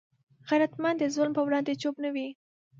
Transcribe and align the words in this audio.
غیرتمند 0.49 0.97
د 0.99 1.03
ظلم 1.15 1.33
پر 1.35 1.43
وړاندې 1.45 1.79
چوپ 1.81 1.95
نه 2.03 2.09
وي 2.15 2.27